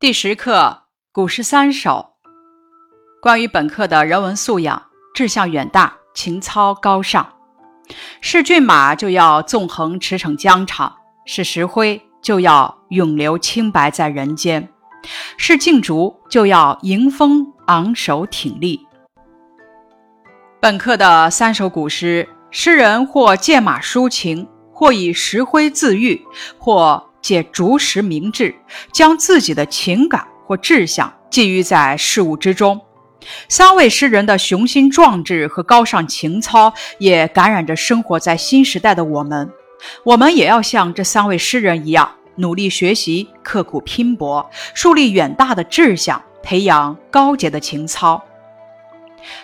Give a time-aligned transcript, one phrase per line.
[0.00, 2.10] 第十课古诗三首。
[3.20, 4.80] 关于本课的人文素养，
[5.12, 7.32] 志向远大，情操高尚。
[8.20, 10.94] 是骏马就要纵横驰骋疆场，
[11.26, 14.68] 是石灰就要永留清白在人间，
[15.36, 18.86] 是劲竹就要迎风昂首挺立。
[20.60, 26.24] 本课的三首古诗，诗人或借马抒情，或以石灰自喻，
[26.56, 27.07] 或。
[27.28, 28.54] 借竹石明志，
[28.90, 32.80] 将自己的情感或志向寄予在事物之中。
[33.50, 39.46] 三位诗人的雄心壮志和高尚情操，也感染着生活在新时代的我们。
[40.04, 48.24] 我们也要像这三位诗人一样，努力学习，刻苦拼搏，树立远大的志向，培养高洁的情操。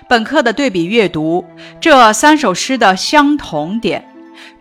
[0.08, 1.44] 本课的对比阅读，
[1.78, 4.13] 这三首诗的相同点。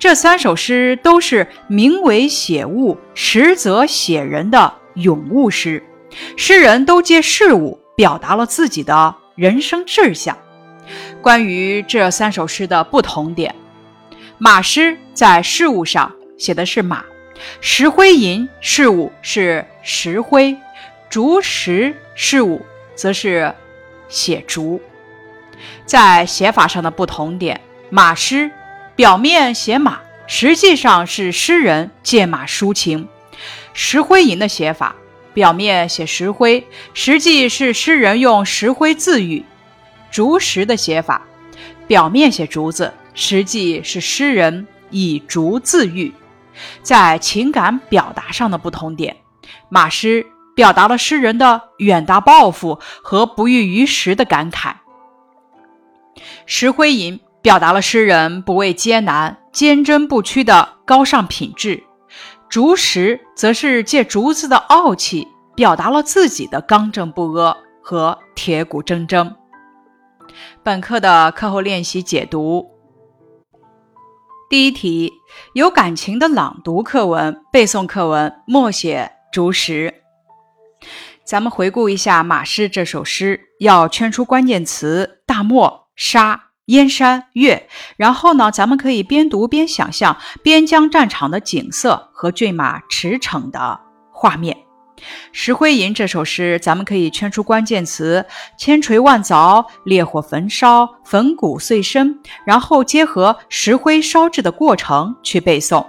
[0.04, 5.82] 这三首诗都是名为写物，实则写人的咏物诗。
[6.36, 10.38] 诗人都借事物表达了自己的人生志向。
[11.22, 13.56] 关于这三首诗的不同点，
[14.38, 17.06] 马诗在事物上写的是马，
[17.62, 20.54] 石灰吟事物是石灰，
[21.10, 22.62] 竹石事物
[22.94, 23.56] 则是
[24.10, 24.82] 写竹。
[25.86, 28.52] 在写法上的不同点，马诗。
[28.96, 33.08] 表面写马，实际上是诗人借马抒情；
[33.74, 34.96] 石灰吟的写法，
[35.34, 39.44] 表面写石灰，实际是诗人用石灰自喻；
[40.12, 41.26] 竹石的写法，
[41.88, 46.14] 表面写竹子，实际是诗人以竹自喻。
[46.84, 49.18] 在情感表达上的不同点，
[49.70, 54.76] 马诗表达了诗人的远大抱负和不遇于时的感慨；
[56.46, 57.20] 石灰吟。
[57.44, 61.84] 表达了诗人不畏艰难、坚贞不屈的高尚品质，
[62.48, 69.36] 竹石则是借竹子的傲气，表达了自己的刚正不阿和铁骨铮铮。
[70.64, 72.66] 本课的课后练习解读：
[74.50, 75.12] 第一题，
[75.54, 79.94] 有感情的朗读课文、背诵课文，默写竹石。
[81.26, 86.53] 咱们回顾一下马诗这首诗，要圈出关键词：大漠、沙。
[86.68, 93.80] 燕山月，然后呢，咱们可以边读边想象边疆战场的景色和骏马驰骋的
[94.12, 94.58] 画面。
[95.34, 98.26] 石灰吟这首诗，咱们可以圈出关键词：
[98.58, 105.86] 千锤万凿、烈火焚烧、粉骨碎身，然后结合石灰烧制的过程去背诵。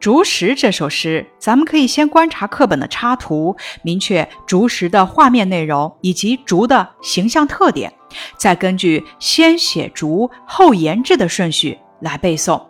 [0.00, 7.92] 竹石这首诗，咱们可以先观察课本的插图，明确竹石的画面内容以及竹的形象特点。
[8.36, 12.60] 再根据先写竹后言志的顺序来背诵，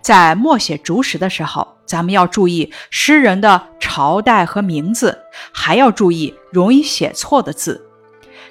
[0.00, 5.18] 在默写竹石的时候，咱们要注意诗人的朝代和名字，
[5.52, 7.84] 还要注意容易写错的字。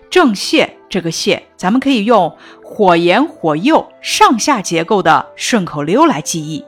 [0.09, 6.66] 正谢这个谢，咱们可以用火炎火右上下结构的顺口溜来记忆。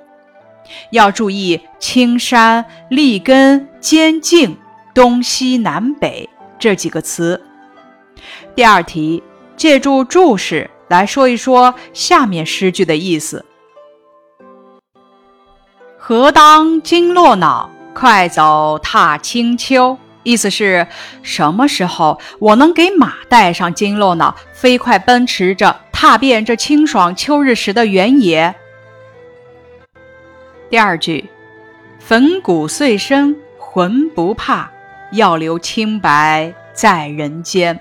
[0.92, 4.58] 要注意青山立根坚劲
[4.94, 7.42] 东西南北这几个词。
[8.56, 9.24] 第二题。
[9.58, 13.46] 借助注释来说一说下面诗句的意思
[16.00, 20.88] ：“何当金络脑，快走踏清秋。”意思是
[21.22, 28.56] 什么时候我能给马带上金络脑，飞快奔驰着踏遍这清爽秋日时的原野？
[30.72, 31.30] 第二句
[32.00, 34.72] ：“粉骨碎身浑不怕，
[35.12, 37.78] 要留清白在人间。”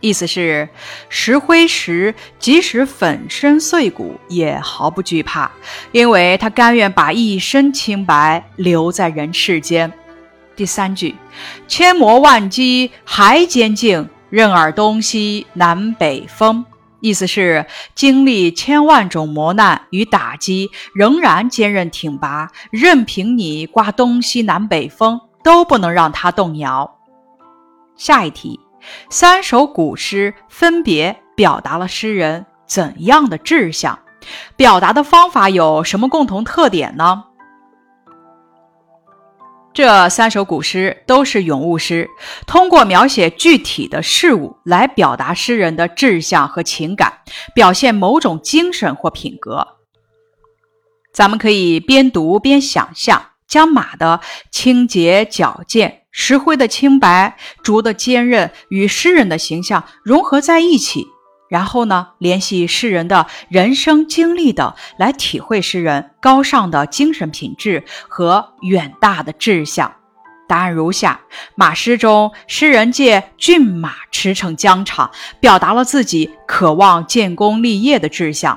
[0.00, 0.68] 意思是，
[1.08, 5.48] 石灰石即使粉身碎骨也毫不惧怕，
[5.92, 9.92] 因为他甘愿把一身清白留在人世间。
[10.56, 11.14] 第三句，
[11.68, 16.64] 千磨万击还坚劲，任尔东西南北风。
[17.06, 26.98] 意思是，经历千万种磨难与打击，仍然坚韧挺拔，任凭你刮东西南北风，都不能让它动摇。
[27.96, 28.58] 下一题。
[29.08, 33.96] 三首古诗分别表达了诗人怎样的志向？
[34.56, 37.22] 表达的方法有什么共同特点呢？
[39.76, 42.08] 这三首古诗都是咏物诗，
[42.46, 47.18] 通过描写具体的事物来表达诗人的志向和情感，
[47.54, 49.76] 表现某种精神或品格。
[51.12, 56.04] 咱们可以边读边想象，将马的清洁矫健。
[56.10, 61.06] 石灰的清白，竹的坚韧，与诗人的形象融合在一起，
[61.48, 69.92] 然后呢，联系诗人的人生经历等，来体会诗人高尚的精神品质和远大的志向。
[70.48, 71.20] 答案如下：
[71.56, 75.10] 马诗中，诗人借骏马驰骋疆场，
[75.40, 78.56] 表达了自己渴望建功立业的志向；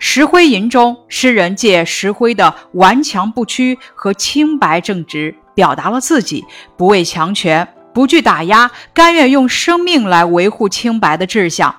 [0.00, 6.44] 石灰吟中，诗人借石灰的顽强不屈和清白正直，表达了自己
[6.76, 11.70] 不畏强权、不惧打压、甘愿用生命来维护清白的志向；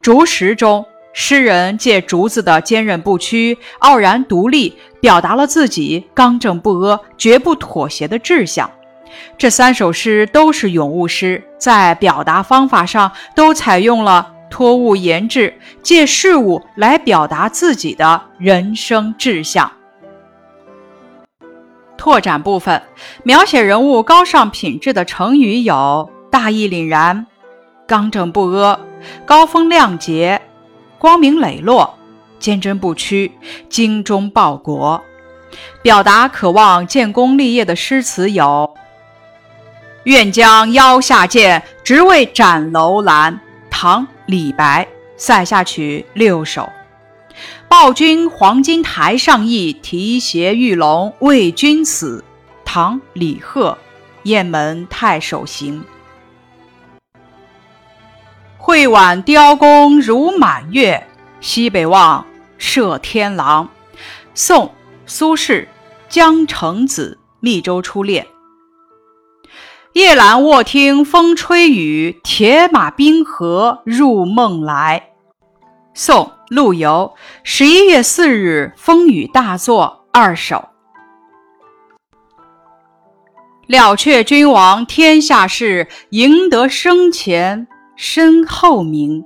[0.00, 8.70] 竹石中，诗人借竹子的坚韧不屈、傲然独立，表达了自己刚正不阿、绝不妥协的志向。
[9.36, 15.52] 这三首诗都是咏物诗，在表达方法上都采用了托物言志，
[15.82, 19.70] 借事物来表达自己的人生志向。
[21.96, 22.80] 拓展部分
[23.24, 27.26] 描写人物高尚品质的成语有：大义凛然、
[27.88, 28.78] 刚正不阿、
[29.24, 30.40] 高风亮节、
[30.98, 31.98] 光明磊落、
[32.38, 33.32] 坚贞不屈、
[33.68, 35.02] 精忠报国。
[35.82, 38.74] 表达渴望建功立业的诗词有。
[40.04, 43.40] 愿将腰下剑，直为斩楼兰。
[43.70, 44.84] 唐·李白
[45.16, 46.62] 《塞下曲六首》。
[47.68, 52.24] 报君黄金台上意，提携玉龙为君死。
[52.64, 53.70] 唐·李贺
[54.24, 55.80] 《雁门太守行》。
[58.68, 61.06] 会挽雕弓如满月，
[61.40, 62.26] 西北望，
[62.58, 63.70] 射天狼。
[64.34, 64.66] 宋·
[65.06, 65.62] 苏轼
[66.10, 68.26] 《江城子·密州出猎》。
[69.94, 75.12] 夜阑卧听风吹雨，铁马冰河入梦来。
[75.94, 80.68] 宋·陆游十一月四日风雨大作二首。
[83.66, 87.66] 了却君王天下事，赢得生前
[87.98, 89.24] 身后名。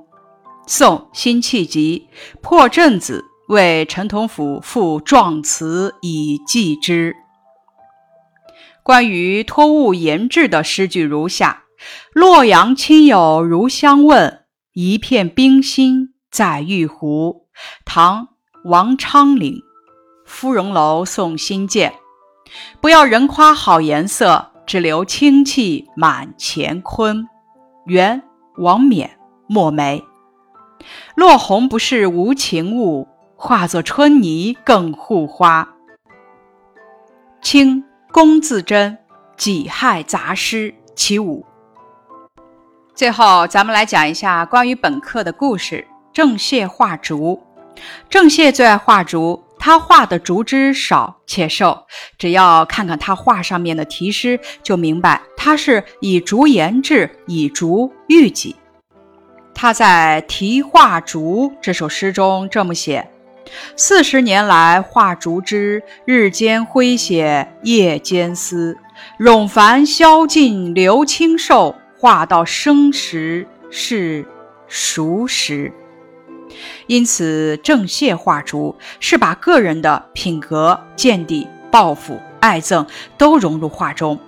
[0.66, 2.08] 宋·辛弃疾
[2.40, 7.14] 破阵子，为陈同甫赋壮词以寄之。
[8.82, 11.64] 关于托物言志的诗句如下：
[12.14, 17.46] 洛阳亲友如相问，一片冰心在玉壶。
[17.84, 18.24] 唐·
[18.64, 19.60] 王昌龄。
[20.24, 21.92] 芙蓉楼送辛渐，
[22.80, 27.28] 不要人夸好颜色，只留清气满乾坤。
[27.84, 28.22] 元·
[28.56, 29.18] 王冕。
[29.46, 30.02] 墨梅。
[31.14, 35.68] 落红不是无情物，化作春泥更护花。
[37.40, 37.84] 清。
[38.12, 38.92] 龚自珍
[39.38, 41.46] 《己亥杂诗·其五》。
[42.94, 45.86] 最后，咱们来讲一下关于本课的故事。
[46.12, 47.42] 郑燮画竹。
[48.10, 51.86] 郑燮最爱画竹，他画的竹枝少且瘦，
[52.18, 58.56] 只要看看他画上面的题诗，就明白他是以竹言志，以竹喻己。
[59.54, 63.08] 他在《题画竹》这首诗中这么写。
[63.76, 68.76] 四十年来画竹枝，日间挥写，夜间思。
[69.20, 74.26] 冗繁消尽留清瘦，画到生时是
[74.66, 75.72] 熟时。
[76.92, 82.86] 因此，郑燮画竹是把个人的品格、见地、抱负、爱憎
[83.16, 84.18] 都融入画中。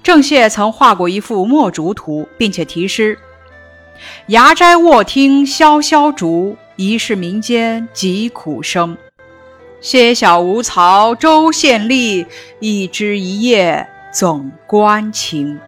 [0.00, 3.18] 郑燮曾画过一幅墨竹图，并且题诗
[4.30, 8.96] ：“崖斋卧听萧萧竹。”疑是民间疾苦声，
[9.80, 12.26] 些小无曹州县吏，
[12.60, 15.58] 一枝一叶总关情。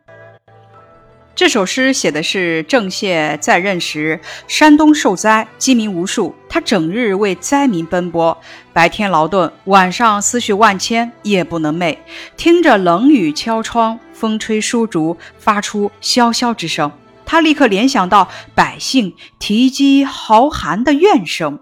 [1.37, 8.35] 这首诗写的是郑燮在任时，山东受灾，饥民无数，他整日为灾民奔波，
[8.73, 11.99] 白天劳顿，晚上思绪万千，夜不能寐，
[12.38, 16.90] 听着冷雨敲窗，风吹疏竹，发出萧萧之声。
[17.26, 21.59] 他立刻联想到百姓啼饥嚎寒的怨声，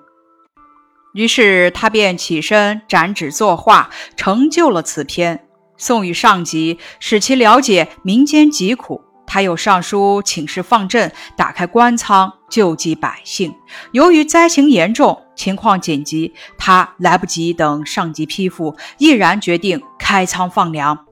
[1.15, 9.03] 于是他便起身展纸作画，成就了此篇，送与上级，使其了解民间疾苦。
[9.27, 13.55] 他又上书请示放赈，打开官仓救济百姓。
[13.93, 21.07] 由于灾情严重，情况紧急，他来不及等上级批复，毅然决定开仓放粮。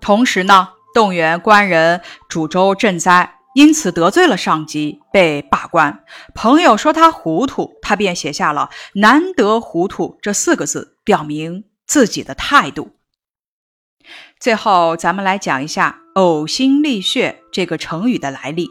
[0.00, 3.30] 同时呢，动员官人煮粥赈灾。
[3.54, 6.02] 因此得罪了上级，被罢官。
[6.34, 8.68] 朋友说他糊涂，他便写下了
[8.98, 12.96] “难得糊涂”这四个字，表明自己的态度。
[14.40, 18.70] 最后，咱们来讲一下“呕心沥血”这个成语的来历。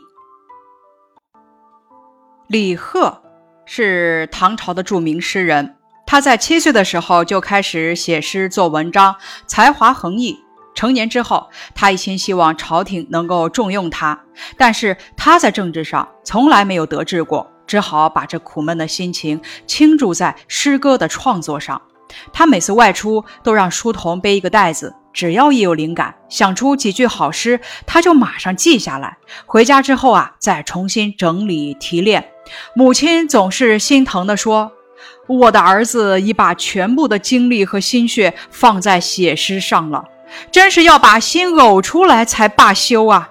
[2.48, 3.22] 李贺
[3.66, 10.38] 是唐朝的著名诗人，他在七岁的时候就开始写诗做文章，才华横溢。
[10.76, 14.24] 成年之后，他一心希望朝廷能够重用他，
[14.58, 21.82] 但是他在政治上从来没有得志过，只好把这苦闷的心情倾注在诗歌的创作上。
[22.32, 32.30] 他每次外出都让书童背一个袋子，只要一有灵感，想出几句好诗，他就马上记下来，回家之后啊，再重新整理提炼。
[32.76, 34.72] 母亲总是心疼地说
[35.30, 40.04] ：“我的儿子已把全部的精力和心血放在写诗上了，
[40.52, 43.30] 真是要把心呕出来才罢休啊！”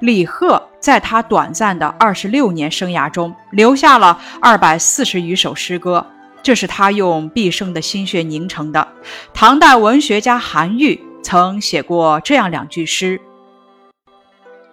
[0.00, 6.06] 李贺在他短暂的二十六年生涯中，留下了二百四十余首诗歌，
[6.42, 8.88] 这是他用毕生的心血凝成的。
[9.32, 13.20] 唐代文学家韩愈曾写过这样两句诗：“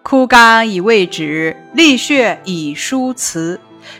[0.04, 3.60] 枯干以未止，沥血以书词。”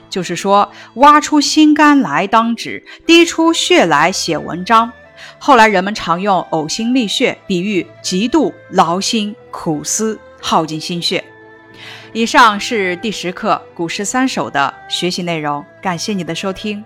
[0.10, 4.92] 就是说，挖出心肝来当纸，滴出血来写文章。
[5.40, 10.20] 后来人们常用“呕心沥血”比喻极度劳心苦思。
[10.40, 11.24] 耗尽心血。
[12.14, 16.84] 以上是第十课《古诗三首》的学习内容，感谢你的收听。